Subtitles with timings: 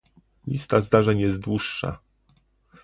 [0.47, 1.99] Lista zdarzeń jest dłuższa